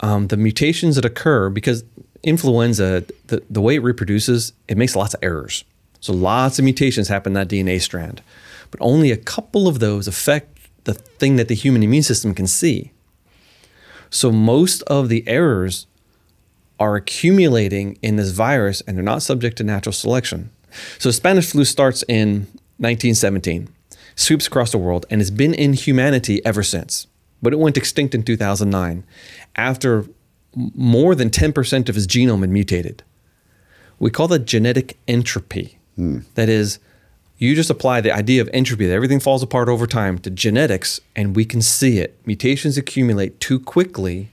um, 0.00 0.28
the 0.28 0.36
mutations 0.36 0.94
that 0.96 1.04
occur 1.04 1.50
because 1.50 1.84
influenza 2.22 3.04
the, 3.26 3.42
the 3.50 3.60
way 3.60 3.76
it 3.76 3.82
reproduces 3.82 4.52
it 4.68 4.76
makes 4.76 4.94
lots 4.94 5.14
of 5.14 5.22
errors 5.22 5.64
so 6.00 6.12
lots 6.12 6.58
of 6.58 6.64
mutations 6.64 7.08
happen 7.08 7.30
in 7.30 7.34
that 7.34 7.48
dna 7.48 7.80
strand 7.80 8.22
but 8.70 8.78
only 8.80 9.10
a 9.10 9.16
couple 9.16 9.66
of 9.66 9.78
those 9.78 10.06
affect 10.06 10.58
the 10.84 10.94
thing 10.94 11.36
that 11.36 11.48
the 11.48 11.54
human 11.54 11.82
immune 11.82 12.02
system 12.02 12.34
can 12.34 12.46
see 12.46 12.92
so 14.10 14.30
most 14.30 14.82
of 14.82 15.08
the 15.08 15.26
errors 15.26 15.86
are 16.78 16.96
accumulating 16.96 17.98
in 18.02 18.16
this 18.16 18.30
virus 18.30 18.82
and 18.82 18.96
they're 18.96 19.04
not 19.04 19.22
subject 19.22 19.56
to 19.58 19.64
natural 19.64 19.92
selection. 19.92 20.50
So 20.98 21.10
Spanish 21.10 21.50
flu 21.50 21.64
starts 21.64 22.04
in 22.08 22.40
1917, 22.78 23.68
sweeps 24.14 24.46
across 24.46 24.72
the 24.72 24.78
world, 24.78 25.06
and 25.10 25.20
has 25.20 25.30
been 25.30 25.54
in 25.54 25.72
humanity 25.72 26.44
ever 26.44 26.62
since. 26.62 27.06
But 27.46 27.52
it 27.52 27.60
went 27.60 27.76
extinct 27.76 28.12
in 28.12 28.24
2009 28.24 29.04
after 29.54 30.04
more 30.56 31.14
than 31.14 31.30
10% 31.30 31.88
of 31.88 31.94
his 31.94 32.08
genome 32.08 32.40
had 32.40 32.50
mutated. 32.50 33.04
We 34.00 34.10
call 34.10 34.26
that 34.26 34.46
genetic 34.46 34.98
entropy. 35.06 35.78
Hmm. 35.94 36.22
That 36.34 36.48
is, 36.48 36.80
you 37.38 37.54
just 37.54 37.70
apply 37.70 38.00
the 38.00 38.10
idea 38.10 38.42
of 38.42 38.50
entropy, 38.52 38.88
that 38.88 38.92
everything 38.92 39.20
falls 39.20 39.44
apart 39.44 39.68
over 39.68 39.86
time, 39.86 40.18
to 40.18 40.30
genetics, 40.30 41.00
and 41.14 41.36
we 41.36 41.44
can 41.44 41.62
see 41.62 42.00
it. 42.00 42.18
Mutations 42.26 42.76
accumulate 42.76 43.38
too 43.38 43.60
quickly, 43.60 44.30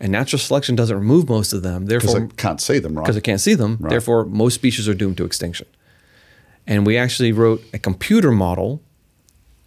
and 0.00 0.10
natural 0.10 0.40
selection 0.40 0.74
doesn't 0.74 0.96
remove 0.96 1.28
most 1.28 1.52
of 1.52 1.62
them. 1.62 1.84
Because 1.84 2.02
Therefore, 2.02 2.30
I 2.32 2.34
can't 2.34 2.60
see 2.60 2.80
them, 2.80 2.96
right? 2.96 3.04
because 3.04 3.16
it 3.16 3.22
can't 3.22 3.40
see 3.40 3.54
them. 3.54 3.78
Therefore, 3.78 4.24
most 4.24 4.54
species 4.56 4.88
are 4.88 4.94
doomed 4.94 5.18
to 5.18 5.24
extinction. 5.24 5.68
And 6.66 6.84
we 6.84 6.96
actually 6.98 7.30
wrote 7.30 7.62
a 7.72 7.78
computer 7.78 8.32
model 8.32 8.82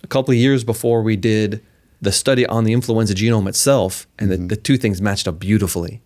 a 0.04 0.08
couple 0.08 0.34
of 0.34 0.38
years 0.38 0.66
before 0.66 1.02
we 1.02 1.16
did 1.16 1.64
the 2.04 2.12
study 2.12 2.46
on 2.46 2.66
the 2.66 2.74
influenza 2.74 3.16
genome 3.16 3.48
itself, 3.48 4.08
and 4.20 4.30
the, 4.30 4.36
mm-hmm. 4.36 4.48
the 4.48 4.56
two 4.56 4.78
things 4.78 5.02
matched 5.02 5.28
up 5.28 5.40
beautifully. 5.40 6.02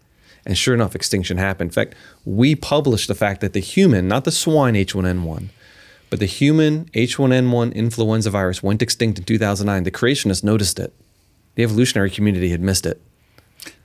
And 0.46 0.58
sure 0.58 0.74
enough, 0.74 0.96
extinction 0.96 1.38
happened. 1.38 1.70
In 1.70 1.74
fact, 1.74 1.96
we 2.24 2.56
published 2.56 3.08
the 3.08 3.16
fact 3.16 3.42
that 3.42 3.54
the 3.54 3.60
human, 3.60 4.08
not 4.08 4.24
the 4.24 4.32
swine 4.32 4.76
H1N1, 4.76 5.50
but 6.10 6.20
the 6.20 6.26
human 6.26 6.86
H1N1 6.94 7.74
influenza 7.74 8.30
virus 8.30 8.64
went 8.64 8.82
extinct 8.82 9.20
in 9.20 9.26
2009. 9.26 9.84
The 9.84 9.92
creationists 9.92 10.44
noticed 10.44 10.80
it. 10.80 10.94
The 11.56 11.64
evolutionary 11.64 12.12
community 12.12 12.50
had 12.50 12.62
missed 12.62 12.86
it. 12.86 13.02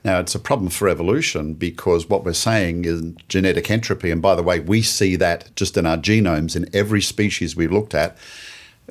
Now, 0.05 0.19
it's 0.19 0.35
a 0.35 0.39
problem 0.39 0.69
for 0.69 0.87
evolution 0.87 1.55
because 1.55 2.07
what 2.07 2.23
we're 2.23 2.33
saying 2.33 2.85
is 2.85 3.01
genetic 3.27 3.69
entropy. 3.71 4.11
And 4.11 4.21
by 4.21 4.35
the 4.35 4.43
way, 4.43 4.59
we 4.59 4.81
see 4.83 5.15
that 5.17 5.53
just 5.55 5.75
in 5.75 5.85
our 5.85 5.97
genomes 5.97 6.55
in 6.55 6.69
every 6.73 7.01
species 7.01 7.55
we've 7.55 7.71
looked 7.71 7.95
at. 7.95 8.17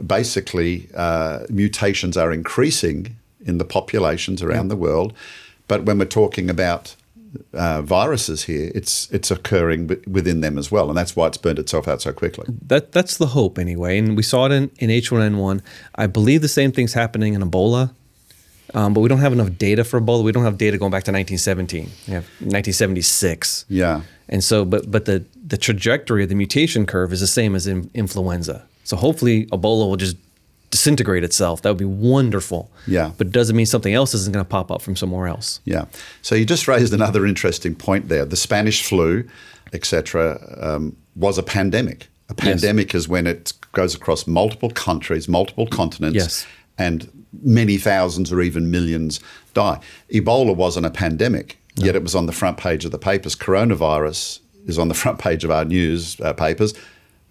Basically, 0.07 0.89
uh, 0.95 1.41
mutations 1.49 2.17
are 2.17 2.33
increasing 2.33 3.17
in 3.45 3.59
the 3.59 3.65
populations 3.65 4.43
around 4.43 4.69
the 4.69 4.77
world. 4.77 5.13
But 5.69 5.85
when 5.85 5.99
we're 5.99 6.05
talking 6.05 6.51
about 6.51 6.97
uh, 7.55 7.83
viruses 7.83 8.45
here, 8.45 8.71
it's 8.75 9.11
it's 9.11 9.31
occurring 9.31 9.89
within 10.07 10.41
them 10.41 10.59
as 10.59 10.71
well, 10.71 10.89
and 10.89 10.97
that's 10.97 11.17
why 11.17 11.27
it's 11.29 11.39
burned 11.39 11.59
itself 11.59 11.89
out 11.89 12.03
so 12.03 12.13
quickly. 12.13 12.47
That 12.67 12.93
that's 12.93 13.17
the 13.17 13.29
hope 13.29 13.59
anyway, 13.59 13.99
and 13.99 14.17
we 14.17 14.23
saw 14.23 14.47
it 14.47 14.53
in, 14.53 14.71
in 14.79 14.91
H1N1. 14.91 15.63
I 15.95 16.07
believe 16.07 16.43
the 16.43 16.49
same 16.49 16.73
thing's 16.73 16.93
happening 16.93 17.35
in 17.35 17.43
Ebola. 17.43 17.91
Um, 18.75 18.95
but 18.95 19.01
we 19.01 19.09
don't 19.09 19.19
have 19.19 19.35
enough 19.35 19.59
data 19.59 19.85
for 19.85 20.01
Ebola. 20.01 20.25
We 20.25 20.33
don't 20.33 20.45
have 20.45 20.57
data 20.57 20.79
going 20.79 20.91
back 20.91 21.05
to 21.05 21.13
1917. 21.13 21.91
We 22.09 22.15
have 22.15 22.25
1976. 22.41 23.67
Yeah. 23.69 24.01
And 24.31 24.43
so, 24.43 24.65
but 24.65 24.91
but 24.91 25.05
the 25.05 25.25
the 25.47 25.59
trajectory 25.59 26.23
of 26.23 26.29
the 26.29 26.35
mutation 26.35 26.87
curve 26.87 27.13
is 27.13 27.21
the 27.21 27.27
same 27.27 27.55
as 27.55 27.67
in 27.67 27.91
influenza. 27.93 28.67
So 28.85 28.97
hopefully, 28.97 29.47
Ebola 29.47 29.89
will 29.89 29.97
just 29.97 30.17
disintegrate 30.71 31.23
itself. 31.23 31.63
That 31.63 31.71
would 31.71 31.79
be 31.79 31.85
wonderful. 31.85 32.71
Yeah. 32.87 33.13
But 33.17 33.29
it 33.29 33.33
doesn't 33.33 33.55
mean 33.55 33.67
something 33.67 33.95
else 33.95 34.15
isn't 34.15 34.33
going 34.33 34.45
to 34.45 34.49
pop 34.49 34.71
up 34.71 34.83
from 34.83 34.97
somewhere 34.97 35.29
else. 35.29 35.61
Yeah. 35.65 35.85
So 36.23 36.35
you 36.35 36.45
just 36.45 36.67
raised 36.67 36.93
another 36.93 37.27
interesting 37.27 37.75
point 37.75 38.09
there. 38.09 38.25
The 38.25 38.37
Spanish 38.37 38.85
flu, 38.85 39.29
etc., 39.73 40.41
um, 40.61 40.97
was 41.15 41.39
a 41.39 41.43
pandemic. 41.43 42.09
A 42.29 42.35
pandemic 42.35 42.95
yes. 42.95 43.03
is 43.03 43.09
when 43.09 43.27
it 43.27 43.53
goes 43.73 43.95
across 43.95 44.27
multiple 44.27 44.71
countries, 44.71 45.29
multiple 45.29 45.67
continents. 45.67 46.17
Yes. 46.17 46.47
And 46.79 47.27
many 47.43 47.77
thousands 47.77 48.33
or 48.33 48.41
even 48.41 48.71
millions 48.71 49.21
die. 49.55 49.79
Ebola 50.11 50.57
wasn't 50.57 50.87
a 50.87 50.91
pandemic, 50.91 51.59
no. 51.79 51.87
yet 51.87 51.95
it 51.95 52.03
was 52.03 52.15
on 52.15 52.27
the 52.27 52.33
front 52.33 52.57
page 52.57 52.85
of 52.85 52.91
the 52.91 52.99
papers. 52.99 53.37
Coronavirus 53.37 54.41
is 54.67 54.79
on 54.79 54.89
the 54.89 54.95
front 54.95 55.19
page 55.19 55.45
of 55.45 55.51
our 55.51 55.65
news 55.65 56.21
uh, 56.21 56.33
papers, 56.33 56.75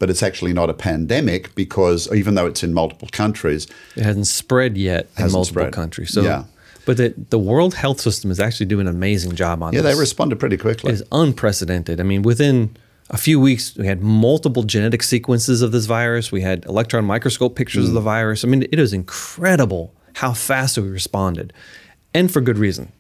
but 0.02 0.10
it's 0.10 0.24
actually 0.24 0.52
not 0.52 0.68
a 0.68 0.74
pandemic 0.74 1.54
because 1.54 2.12
even 2.12 2.34
though 2.34 2.48
it's 2.48 2.64
in 2.64 2.74
multiple 2.74 3.08
countries, 3.12 3.68
it 3.96 4.02
hasn't 4.02 4.26
spread 4.26 4.76
yet 4.76 5.08
in 5.16 5.26
multiple 5.26 5.46
spread. 5.46 5.74
countries. 5.74 6.12
So, 6.12 6.24
yeah. 6.24 6.46
But 6.88 6.98
the, 6.98 7.14
the 7.30 7.38
World 7.38 7.76
Health 7.76 8.02
System 8.02 8.32
is 8.32 8.40
actually 8.40 8.66
doing 8.66 8.88
an 8.88 8.96
amazing 8.96 9.36
job 9.36 9.62
on 9.62 9.72
yeah, 9.72 9.82
this. 9.82 9.90
Yeah, 9.90 9.94
they 9.94 10.00
responded 10.00 10.40
pretty 10.40 10.58
quickly. 10.58 10.92
It's 10.92 11.04
unprecedented. 11.12 12.00
I 12.00 12.04
mean, 12.04 12.24
within 12.24 12.76
a 13.12 13.18
few 13.18 13.40
weeks, 13.40 13.78
we 13.78 13.86
had 13.86 14.02
multiple 14.02 14.64
genetic 14.64 15.04
sequences 15.04 15.62
of 15.62 15.72
this 15.72 15.86
virus. 15.86 16.32
We 16.32 16.42
had 16.42 16.66
electron 16.66 17.06
microscope 17.06 17.56
pictures 17.56 17.86
mm. 17.86 17.90
of 17.90 17.94
the 17.94 18.02
virus. 18.02 18.44
I 18.44 18.48
mean, 18.48 18.64
it 18.64 18.80
is 18.80 18.94
incredible 18.94 19.94
how 20.16 20.34
fast 20.34 20.80
we 20.80 20.90
responded, 20.90 21.54
and 22.12 22.34
for 22.34 22.42
good 22.42 22.58
reason. 22.58 22.92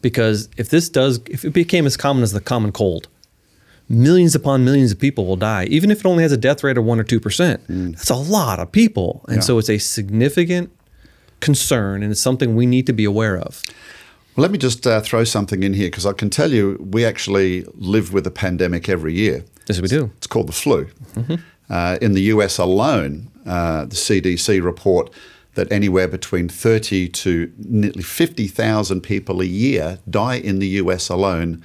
Because 0.00 0.48
if 0.56 0.68
this 0.68 0.88
does, 0.88 1.18
if 1.28 1.44
it 1.44 1.50
became 1.50 1.86
as 1.86 1.96
common 1.96 2.22
as 2.22 2.30
the 2.30 2.40
common 2.40 2.70
cold, 2.70 3.08
millions 3.90 4.34
upon 4.34 4.64
millions 4.64 4.92
of 4.92 4.98
people 4.98 5.26
will 5.26 5.36
die, 5.36 5.64
even 5.64 5.90
if 5.90 6.00
it 6.00 6.06
only 6.06 6.22
has 6.22 6.32
a 6.32 6.36
death 6.36 6.64
rate 6.64 6.78
of 6.78 6.84
one 6.84 6.98
or 6.98 7.04
two 7.04 7.20
percent. 7.20 7.66
Mm. 7.66 7.96
That's 7.96 8.08
a 8.08 8.14
lot 8.14 8.58
of 8.58 8.72
people, 8.72 9.24
and 9.26 9.36
yeah. 9.36 9.42
so 9.42 9.58
it's 9.58 9.68
a 9.68 9.78
significant 9.78 10.70
concern, 11.40 12.02
and 12.02 12.12
it's 12.12 12.22
something 12.22 12.54
we 12.54 12.66
need 12.66 12.86
to 12.86 12.92
be 12.92 13.04
aware 13.04 13.36
of. 13.36 13.62
Well, 14.36 14.42
let 14.42 14.52
me 14.52 14.58
just 14.58 14.86
uh, 14.86 15.00
throw 15.00 15.24
something 15.24 15.62
in 15.62 15.74
here 15.74 15.88
because 15.88 16.06
I 16.06 16.12
can 16.12 16.30
tell 16.30 16.52
you 16.52 16.78
we 16.80 17.04
actually 17.04 17.66
live 17.74 18.12
with 18.12 18.26
a 18.26 18.30
pandemic 18.30 18.88
every 18.88 19.12
year. 19.12 19.44
Yes, 19.66 19.80
we 19.80 19.88
do. 19.88 20.10
It's 20.16 20.26
called 20.26 20.46
the 20.46 20.52
flu. 20.52 20.84
Mm-hmm. 21.14 21.34
Uh, 21.68 21.98
in 22.00 22.12
the 22.12 22.22
US 22.22 22.58
alone, 22.58 23.30
uh, 23.44 23.84
the 23.84 23.96
CDC 23.96 24.62
report 24.62 25.12
that 25.54 25.70
anywhere 25.72 26.06
between 26.06 26.48
30 26.48 27.08
to 27.08 27.52
nearly 27.58 28.02
50,000 28.02 29.00
people 29.00 29.40
a 29.40 29.44
year 29.44 29.98
die 30.08 30.36
in 30.36 30.60
the 30.60 30.68
US 30.68 31.08
alone 31.08 31.62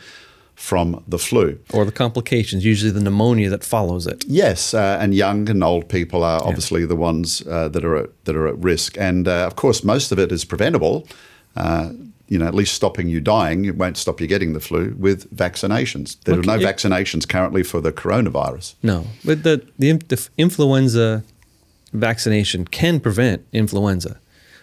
from 0.55 1.03
the 1.07 1.19
flu. 1.19 1.59
Or 1.73 1.85
the 1.85 1.91
complications, 1.91 2.65
usually 2.65 2.91
the 2.91 3.01
pneumonia 3.01 3.49
that 3.49 3.63
follows 3.63 4.07
it. 4.07 4.23
Yes, 4.27 4.73
uh, 4.73 4.97
and 4.99 5.13
young 5.13 5.49
and 5.49 5.63
old 5.63 5.89
people 5.89 6.23
are 6.23 6.41
obviously 6.43 6.81
yeah. 6.81 6.87
the 6.87 6.95
ones 6.95 7.45
uh, 7.47 7.67
that, 7.69 7.83
are 7.83 7.97
at, 7.97 8.25
that 8.25 8.35
are 8.35 8.47
at 8.47 8.57
risk. 8.57 8.97
And 8.97 9.27
uh, 9.27 9.45
of 9.45 9.55
course, 9.55 9.83
most 9.83 10.11
of 10.11 10.19
it 10.19 10.31
is 10.31 10.45
preventable. 10.45 11.07
Uh, 11.55 11.91
you 12.27 12.39
know, 12.39 12.47
at 12.47 12.55
least 12.55 12.73
stopping 12.73 13.07
you 13.07 13.21
dying, 13.21 13.65
it 13.65 13.75
won't 13.75 13.97
stop 13.97 14.19
you 14.19 14.27
getting 14.27 14.53
the 14.53 14.59
flu 14.59 14.95
with 14.97 15.33
vaccinations. 15.35 16.17
There 16.23 16.35
okay. 16.35 16.49
are 16.49 16.57
no 16.57 16.63
it, 16.63 16.75
vaccinations 16.75 17.27
currently 17.27 17.61
for 17.61 17.81
the 17.81 17.91
coronavirus. 17.91 18.75
No, 18.81 19.05
but 19.23 19.43
the, 19.43 19.65
the, 19.77 19.93
the 19.93 20.29
influenza 20.37 21.23
vaccination 21.93 22.65
can 22.65 22.99
prevent 22.99 23.45
influenza. 23.53 24.19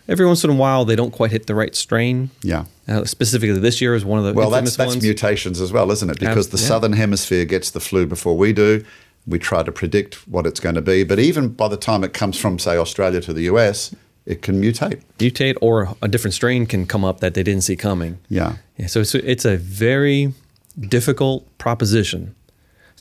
Every 0.08 0.26
once 0.26 0.42
in 0.42 0.50
a 0.50 0.54
while, 0.54 0.84
they 0.84 0.96
don't 0.96 1.12
quite 1.12 1.30
hit 1.30 1.46
the 1.46 1.54
right 1.54 1.74
strain. 1.74 2.30
Yeah. 2.42 2.64
Uh, 2.88 3.04
specifically, 3.04 3.58
this 3.58 3.80
year 3.80 3.94
is 3.94 4.04
one 4.04 4.18
of 4.18 4.24
the 4.24 4.32
well. 4.32 4.50
That's 4.50 4.76
that's 4.76 4.94
ones. 4.94 5.02
mutations 5.02 5.60
as 5.60 5.72
well, 5.72 5.90
isn't 5.90 6.10
it? 6.10 6.18
Because 6.18 6.48
the 6.48 6.58
yeah. 6.58 6.66
southern 6.66 6.92
hemisphere 6.94 7.44
gets 7.44 7.70
the 7.70 7.80
flu 7.80 8.06
before 8.06 8.36
we 8.36 8.52
do. 8.52 8.84
We 9.26 9.38
try 9.38 9.62
to 9.62 9.70
predict 9.70 10.26
what 10.26 10.46
it's 10.46 10.58
going 10.58 10.74
to 10.74 10.82
be, 10.82 11.04
but 11.04 11.20
even 11.20 11.50
by 11.50 11.68
the 11.68 11.76
time 11.76 12.02
it 12.02 12.12
comes 12.12 12.36
from, 12.36 12.58
say, 12.58 12.76
Australia 12.76 13.20
to 13.20 13.32
the 13.32 13.42
US, 13.42 13.94
it 14.26 14.42
can 14.42 14.60
mutate. 14.60 15.00
Mutate, 15.18 15.56
or 15.60 15.94
a 16.02 16.08
different 16.08 16.34
strain 16.34 16.66
can 16.66 16.86
come 16.86 17.04
up 17.04 17.20
that 17.20 17.34
they 17.34 17.44
didn't 17.44 17.62
see 17.62 17.76
coming. 17.76 18.18
Yeah. 18.28 18.56
yeah 18.76 18.86
so 18.88 19.00
it's, 19.00 19.14
it's 19.14 19.44
a 19.44 19.56
very 19.56 20.34
difficult 20.80 21.46
proposition 21.58 22.34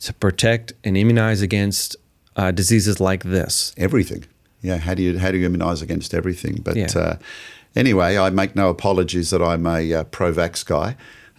to 0.01 0.13
protect 0.13 0.74
and 0.84 0.98
immunize 0.98 1.41
against 1.41 1.96
uh, 2.36 2.51
diseases 2.51 3.00
like 3.00 3.24
this. 3.24 3.74
Everything. 3.77 4.25
Yeah. 4.62 4.77
How 4.77 4.94
do 4.94 5.03
you 5.03 5.18
how 5.18 5.32
do 5.32 5.38
you 5.38 5.46
immunize 5.46 5.82
against 5.82 6.13
everything? 6.13 6.62
But 6.63 6.75
yeah. 6.75 6.88
uh, 6.96 7.18
anyway, 7.75 8.18
I 8.18 8.30
make 8.30 8.56
no 8.56 8.70
apologies 8.70 9.30
that 9.32 9.41
I'm 9.41 9.65
a 9.65 9.94
uh, 9.94 10.03
pro-vax 10.06 10.65
guy. 10.65 10.96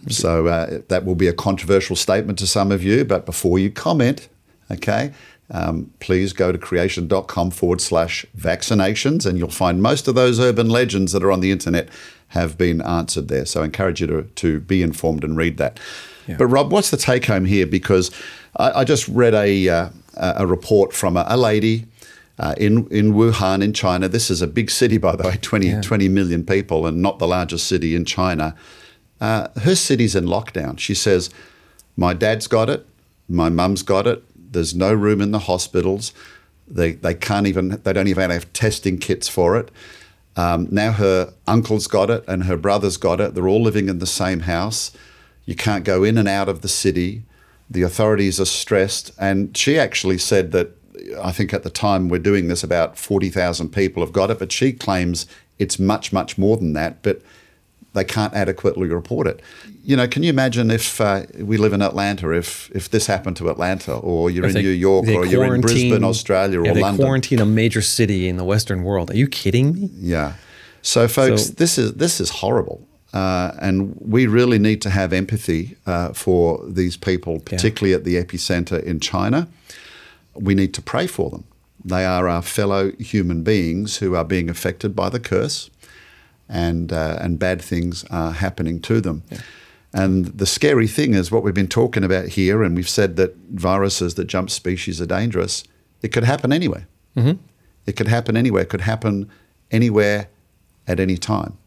So 0.09 0.47
uh, 0.47 0.79
that 0.89 1.05
will 1.05 1.15
be 1.15 1.27
a 1.27 1.33
controversial 1.33 1.95
statement 1.95 2.37
to 2.39 2.47
some 2.47 2.71
of 2.71 2.83
you. 2.83 3.05
But 3.05 3.25
before 3.25 3.57
you 3.57 3.71
comment, 3.71 4.27
okay, 4.69 5.13
um, 5.49 5.91
please 5.99 6.33
go 6.33 6.51
to 6.51 6.57
creation.com 6.57 7.51
forward 7.51 7.79
slash 7.79 8.25
vaccinations, 8.37 9.25
and 9.25 9.37
you'll 9.37 9.49
find 9.49 9.81
most 9.81 10.07
of 10.07 10.15
those 10.15 10.39
urban 10.39 10.69
legends 10.69 11.13
that 11.13 11.23
are 11.23 11.31
on 11.31 11.39
the 11.39 11.51
internet 11.51 11.89
have 12.29 12.57
been 12.57 12.81
answered 12.81 13.27
there. 13.27 13.45
So 13.45 13.61
I 13.61 13.65
encourage 13.65 14.01
you 14.01 14.07
to, 14.07 14.23
to 14.23 14.59
be 14.59 14.81
informed 14.81 15.23
and 15.23 15.37
read 15.37 15.57
that. 15.57 15.79
Yeah. 16.27 16.37
But 16.37 16.47
Rob, 16.47 16.71
what's 16.71 16.89
the 16.89 16.97
take 16.97 17.25
home 17.25 17.45
here? 17.45 17.67
Because 17.67 18.11
I, 18.57 18.79
I 18.79 18.83
just 18.83 19.07
read 19.07 19.33
a, 19.33 19.69
uh, 19.69 19.89
a 20.17 20.47
report 20.47 20.93
from 20.93 21.15
a, 21.15 21.25
a 21.27 21.37
lady 21.37 21.85
uh, 22.39 22.55
in, 22.57 22.87
in 22.89 23.13
Wuhan, 23.13 23.63
in 23.63 23.73
China. 23.73 24.07
This 24.07 24.29
is 24.29 24.41
a 24.41 24.47
big 24.47 24.69
city, 24.71 24.97
by 24.97 25.15
the 25.15 25.23
way 25.23 25.37
20, 25.41 25.67
yeah. 25.67 25.81
20 25.81 26.09
million 26.09 26.45
people, 26.45 26.85
and 26.85 27.01
not 27.01 27.19
the 27.19 27.27
largest 27.27 27.67
city 27.67 27.95
in 27.95 28.05
China. 28.05 28.55
Uh, 29.21 29.47
her 29.61 29.75
city's 29.75 30.15
in 30.15 30.25
lockdown. 30.25 30.77
She 30.79 30.95
says, 30.95 31.29
My 31.95 32.13
dad's 32.13 32.47
got 32.47 32.69
it, 32.69 32.85
my 33.29 33.49
mum's 33.49 33.83
got 33.83 34.07
it, 34.07 34.23
there's 34.53 34.73
no 34.73 34.93
room 34.93 35.21
in 35.21 35.31
the 35.31 35.39
hospitals. 35.39 36.13
They, 36.67 36.93
they 36.93 37.13
can't 37.13 37.45
even, 37.45 37.81
they 37.83 37.93
don't 37.93 38.07
even 38.07 38.29
have 38.29 38.51
testing 38.53 38.97
kits 38.97 39.27
for 39.27 39.57
it. 39.57 39.69
Um, 40.35 40.67
now 40.71 40.93
her 40.93 41.33
uncle's 41.45 41.87
got 41.87 42.09
it 42.09 42.23
and 42.27 42.45
her 42.45 42.57
brother's 42.57 42.97
got 42.97 43.19
it. 43.19 43.35
They're 43.35 43.47
all 43.47 43.61
living 43.61 43.89
in 43.89 43.99
the 43.99 44.07
same 44.07 44.41
house. 44.41 44.91
You 45.45 45.55
can't 45.55 45.83
go 45.83 46.03
in 46.03 46.17
and 46.17 46.27
out 46.27 46.49
of 46.49 46.61
the 46.61 46.67
city. 46.67 47.23
The 47.69 47.83
authorities 47.83 48.39
are 48.39 48.45
stressed. 48.45 49.11
And 49.19 49.55
she 49.55 49.77
actually 49.77 50.17
said 50.17 50.51
that, 50.53 50.71
I 51.21 51.31
think 51.31 51.53
at 51.53 51.63
the 51.63 51.69
time 51.69 52.09
we're 52.09 52.19
doing 52.19 52.47
this, 52.47 52.63
about 52.63 52.97
40,000 52.97 53.69
people 53.69 54.03
have 54.03 54.13
got 54.13 54.29
it, 54.29 54.39
but 54.39 54.51
she 54.51 54.73
claims 54.73 55.25
it's 55.59 55.79
much, 55.79 56.13
much 56.13 56.37
more 56.37 56.57
than 56.57 56.73
that. 56.73 57.01
But 57.01 57.21
they 57.93 58.03
can't 58.03 58.33
adequately 58.33 58.87
report 58.87 59.27
it. 59.27 59.41
You 59.83 59.95
know, 59.95 60.07
can 60.07 60.23
you 60.23 60.29
imagine 60.29 60.71
if 60.71 60.99
uh, 60.99 61.23
we 61.37 61.57
live 61.57 61.73
in 61.73 61.81
Atlanta, 61.81 62.31
if 62.31 62.71
if 62.73 62.89
this 62.89 63.07
happened 63.07 63.37
to 63.37 63.49
Atlanta, 63.49 63.93
or 63.93 64.29
you're 64.29 64.45
in 64.47 64.53
they, 64.53 64.61
New 64.61 64.69
York, 64.69 65.07
or 65.07 65.25
you're 65.25 65.55
in 65.55 65.61
Brisbane, 65.61 66.03
Australia, 66.03 66.63
yeah, 66.63 66.71
or 66.71 66.73
they 66.73 66.81
London? 66.81 67.05
quarantine 67.05 67.39
a 67.39 67.45
major 67.45 67.81
city 67.81 68.27
in 68.27 68.37
the 68.37 68.43
Western 68.43 68.83
world. 68.83 69.11
Are 69.11 69.17
you 69.17 69.27
kidding 69.27 69.73
me? 69.73 69.89
Yeah. 69.93 70.33
So, 70.81 71.07
folks, 71.07 71.47
so, 71.47 71.53
this 71.53 71.77
is 71.77 71.93
this 71.93 72.19
is 72.19 72.29
horrible. 72.29 72.87
Uh, 73.13 73.53
and 73.61 73.95
we 73.99 74.25
really 74.25 74.57
need 74.57 74.81
to 74.81 74.89
have 74.89 75.13
empathy 75.13 75.77
uh, 75.85 76.11
for 76.13 76.65
these 76.67 76.97
people, 76.97 77.39
particularly 77.41 77.91
yeah. 77.91 77.97
at 77.97 78.03
the 78.05 78.15
epicenter 78.15 78.81
in 78.81 78.99
China. 78.99 79.47
We 80.35 80.55
need 80.55 80.73
to 80.73 80.81
pray 80.81 81.07
for 81.07 81.29
them. 81.29 81.43
They 81.85 82.05
are 82.05 82.27
our 82.27 82.41
fellow 82.41 82.91
human 82.93 83.43
beings 83.43 83.97
who 83.97 84.15
are 84.15 84.23
being 84.23 84.49
affected 84.49 84.95
by 84.95 85.09
the 85.09 85.19
curse 85.19 85.69
and 86.49 86.93
uh, 86.93 87.17
and 87.19 87.39
bad 87.39 87.61
things 87.61 88.05
are 88.09 88.31
happening 88.31 88.79
to 88.81 89.01
them. 89.01 89.23
Yeah. 89.29 89.39
And 89.93 90.25
the 90.25 90.45
scary 90.45 90.87
thing 90.87 91.13
is 91.13 91.31
what 91.31 91.43
we've 91.43 91.53
been 91.53 91.67
talking 91.67 92.03
about 92.03 92.29
here, 92.29 92.63
and 92.63 92.75
we've 92.75 92.89
said 92.89 93.15
that 93.17 93.35
viruses 93.51 94.15
that 94.15 94.25
jump 94.25 94.49
species 94.49 94.99
are 94.99 95.05
dangerous. 95.05 95.63
It 96.01 96.11
could 96.11 96.23
happen 96.23 96.51
anywhere. 96.51 96.87
Mm-hmm. 97.15 97.39
It 97.85 97.95
could 97.95 98.07
happen 98.07 98.35
anywhere. 98.35 98.63
It 98.63 98.69
could 98.69 98.81
happen 98.81 99.29
anywhere 99.71 100.29
at 100.87 100.99
any 100.99 101.17
time. 101.17 101.57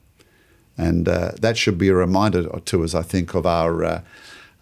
And 0.76 1.08
uh, 1.08 1.32
that 1.40 1.56
should 1.56 1.78
be 1.78 1.88
a 1.88 1.94
reminder 1.94 2.48
to 2.58 2.84
us, 2.84 2.94
I 2.94 3.02
think, 3.02 3.34
of 3.34 3.46
our, 3.46 3.84
uh, 3.84 4.00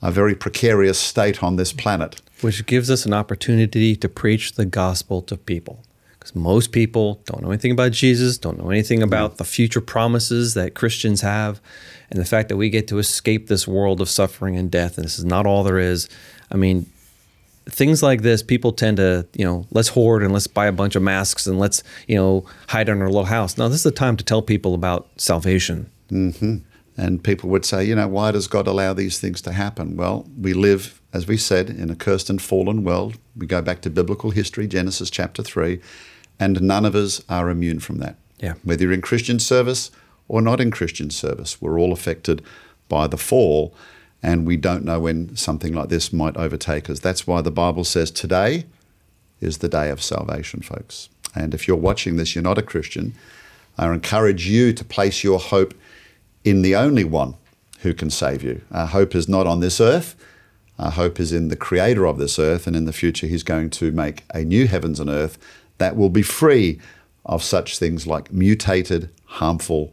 our 0.03 0.13
very 0.13 0.35
precarious 0.35 0.99
state 0.99 1.43
on 1.43 1.57
this 1.57 1.73
planet. 1.73 2.21
Which 2.41 2.67
gives 2.67 2.91
us 2.91 3.07
an 3.07 3.13
opportunity 3.13 3.97
to 3.97 4.09
preach 4.09 4.53
the 4.53 4.67
gospel 4.67 5.23
to 5.23 5.37
people. 5.37 5.83
Because 6.19 6.35
most 6.35 6.73
people 6.73 7.21
don't 7.27 7.43
know 7.43 7.51
anything 7.51 7.73
about 7.73 7.93
Jesus, 7.93 8.39
don't 8.39 8.59
know 8.59 8.71
anything 8.71 9.03
about 9.03 9.37
the 9.37 9.45
future 9.45 9.81
promises 9.81 10.55
that 10.55 10.75
Christians 10.75 11.21
have, 11.21 11.61
and 12.11 12.19
the 12.19 12.25
fact 12.25 12.49
that 12.49 12.57
we 12.57 12.71
get 12.71 12.89
to 12.89 12.99
escape 12.99 13.47
this 13.47 13.69
world 13.69 14.01
of 14.01 14.09
suffering 14.09 14.57
and 14.57 14.71
death, 14.71 14.97
and 14.97 15.05
this 15.05 15.19
is 15.19 15.25
not 15.25 15.47
all 15.47 15.65
there 15.65 15.79
is. 15.79 16.09
I 16.51 16.57
mean, 16.57 16.87
things 17.67 18.03
like 18.03 18.23
this, 18.23 18.43
people 18.43 18.73
tend 18.73 18.99
to, 18.99 19.27
you 19.35 19.45
know, 19.45 19.67
let's 19.71 19.89
hoard 19.89 20.23
and 20.23 20.33
let's 20.33 20.47
buy 20.47 20.67
a 20.67 20.73
bunch 20.73 20.97
of 20.97 21.03
masks 21.03 21.47
and 21.47 21.59
let's, 21.59 21.83
you 22.07 22.17
know, 22.17 22.45
hide 22.69 22.89
in 22.89 23.01
our 23.01 23.09
little 23.09 23.25
house. 23.25 23.57
Now, 23.59 23.69
this 23.69 23.79
is 23.79 23.85
the 23.85 23.91
time 23.91 24.17
to 24.17 24.25
tell 24.25 24.43
people 24.43 24.75
about 24.75 25.09
salvation. 25.17 25.91
Mm-hmm. 26.11 26.57
And 26.97 27.25
people 27.25 27.51
would 27.51 27.65
say, 27.65 27.85
you 27.85 27.95
know, 27.97 28.07
why 28.07 28.31
does 28.31 28.47
God 28.47 28.67
allow 28.67 28.93
these 28.93 29.19
things 29.19 29.41
to 29.43 29.53
happen? 29.53 29.97
Well, 29.97 30.27
we 30.41 30.53
live, 30.53 31.01
as 31.15 31.29
we 31.29 31.37
said, 31.37 31.71
in 31.71 31.89
a 31.91 31.95
cursed 31.95 32.29
and 32.29 32.43
fallen 32.43 32.83
world. 32.83 33.17
We 33.37 33.47
go 33.47 33.63
back 33.63 33.81
to 33.83 33.91
biblical 33.91 34.33
history, 34.33 34.67
Genesis 34.67 35.09
chapter 35.09 35.45
3, 35.45 35.81
and 36.41 36.61
none 36.61 36.85
of 36.85 36.97
us 36.97 37.23
are 37.29 37.49
immune 37.49 37.79
from 37.79 37.99
that. 37.99 38.17
Yeah. 38.41 38.55
Whether 38.65 38.83
you're 38.83 38.93
in 38.93 39.01
Christian 39.01 39.39
service 39.39 39.93
or 40.27 40.43
not 40.43 40.61
in 40.61 40.73
Christian 40.73 41.11
service, 41.11 41.63
we're 41.63 41.79
all 41.79 41.93
affected 41.93 42.43
by 42.89 43.07
the 43.07 43.17
fall 43.17 43.73
and 44.23 44.47
we 44.47 44.57
don't 44.57 44.85
know 44.85 45.01
when 45.01 45.37
something 45.37 45.73
like 45.73 45.89
this 45.89 46.13
might 46.13 46.37
overtake 46.37 46.91
us. 46.91 46.99
That's 46.99 47.27
why 47.27 47.43
the 47.43 47.51
Bible 47.51 47.85
says 47.85 48.11
today 48.11 48.65
is 49.41 49.59
the 49.59 49.69
day 49.69 49.91
of 49.91 50.03
salvation, 50.03 50.63
folks. 50.63 51.11
And 51.35 51.55
if 51.55 51.69
you're 51.69 51.77
watching 51.77 52.17
this, 52.17 52.35
you're 52.35 52.43
not 52.43 52.59
a 52.59 52.63
Christian, 52.63 53.15
I 53.77 53.93
encourage 53.93 54.49
you 54.49 54.73
to 54.73 54.85
place 54.85 55.23
your 55.23 55.39
hope 55.39 55.75
in 56.43 56.63
the 56.63 56.75
only 56.75 57.05
one 57.05 57.35
who 57.81 57.93
can 57.93 58.09
save 58.09 58.43
you. 58.43 58.63
Our 58.73 58.87
hope 58.87 59.15
is 59.15 59.29
not 59.29 59.47
on 59.47 59.61
this 59.61 59.81
earth. 59.81 60.17
Our 60.79 60.91
hope 60.91 61.21
is 61.21 61.33
in 61.33 61.49
the 61.49 61.57
creator 61.57 62.07
of 62.07 62.19
this 62.19 62.39
earth, 62.39 62.67
and 62.67 62.75
in 62.75 62.85
the 62.85 62.93
future, 62.93 63.27
he's 63.27 63.43
going 63.43 63.71
to 63.71 63.93
make 63.93 64.25
a 64.35 64.45
new 64.45 64.67
heavens 64.67 64.99
and 64.99 65.09
earth 65.09 65.39
that 65.79 65.97
will 65.97 66.11
be 66.11 66.23
free 66.23 66.81
of 67.25 67.43
such 67.43 67.79
things 67.79 68.07
like 68.07 68.33
mutated, 68.33 69.11
harmful 69.25 69.93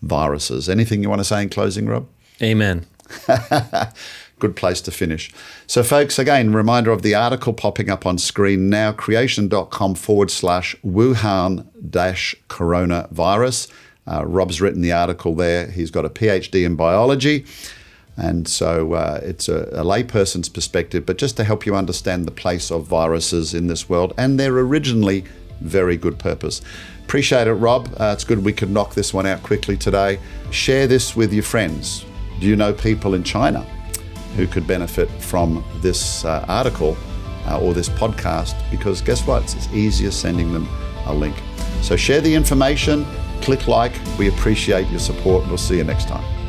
viruses. 0.00 0.68
Anything 0.68 1.02
you 1.02 1.08
want 1.08 1.20
to 1.20 1.24
say 1.24 1.42
in 1.42 1.48
closing, 1.48 1.86
Rob? 1.86 2.06
Amen. 2.40 2.86
Good 4.38 4.56
place 4.56 4.80
to 4.82 4.90
finish. 4.90 5.32
So, 5.66 5.84
folks, 5.84 6.18
again, 6.18 6.52
reminder 6.52 6.90
of 6.90 7.02
the 7.02 7.14
article 7.14 7.52
popping 7.52 7.88
up 7.88 8.04
on 8.04 8.18
screen 8.18 8.68
now 8.68 8.90
creation.com 8.90 9.94
forward 9.94 10.30
slash 10.30 10.74
Wuhan 10.84 11.66
dash 11.90 12.34
coronavirus. 12.48 13.70
Uh, 14.10 14.26
Rob's 14.26 14.60
written 14.60 14.80
the 14.82 14.90
article 14.90 15.36
there. 15.36 15.70
He's 15.70 15.92
got 15.92 16.04
a 16.04 16.10
PhD 16.10 16.66
in 16.66 16.74
biology. 16.74 17.44
And 18.16 18.46
so 18.46 18.92
uh, 18.92 19.20
it's 19.22 19.48
a, 19.48 19.62
a 19.72 19.84
layperson's 19.84 20.48
perspective, 20.48 21.06
but 21.06 21.16
just 21.18 21.36
to 21.38 21.44
help 21.44 21.64
you 21.64 21.74
understand 21.74 22.26
the 22.26 22.30
place 22.30 22.70
of 22.70 22.84
viruses 22.84 23.54
in 23.54 23.68
this 23.68 23.88
world 23.88 24.12
and 24.18 24.38
their 24.38 24.52
originally 24.58 25.24
very 25.60 25.96
good 25.96 26.18
purpose. 26.18 26.60
Appreciate 27.04 27.46
it, 27.46 27.54
Rob. 27.54 27.88
Uh, 27.98 28.12
it's 28.14 28.24
good 28.24 28.44
we 28.44 28.52
could 28.52 28.70
knock 28.70 28.94
this 28.94 29.14
one 29.14 29.26
out 29.26 29.42
quickly 29.42 29.76
today. 29.76 30.18
Share 30.50 30.86
this 30.86 31.16
with 31.16 31.32
your 31.32 31.42
friends. 31.42 32.04
Do 32.40 32.46
you 32.46 32.56
know 32.56 32.72
people 32.72 33.14
in 33.14 33.22
China 33.22 33.62
who 34.36 34.46
could 34.46 34.66
benefit 34.66 35.08
from 35.10 35.64
this 35.76 36.24
uh, 36.24 36.44
article 36.48 36.96
uh, 37.46 37.60
or 37.60 37.74
this 37.74 37.88
podcast? 37.88 38.54
Because 38.70 39.00
guess 39.00 39.26
what? 39.26 39.42
It's 39.42 39.68
easier 39.72 40.10
sending 40.10 40.52
them 40.52 40.68
a 41.06 41.14
link. 41.14 41.36
So 41.82 41.96
share 41.96 42.20
the 42.20 42.34
information, 42.34 43.06
click 43.40 43.68
like. 43.68 43.92
We 44.18 44.28
appreciate 44.28 44.88
your 44.88 45.00
support. 45.00 45.46
We'll 45.48 45.58
see 45.58 45.76
you 45.76 45.84
next 45.84 46.08
time. 46.08 46.41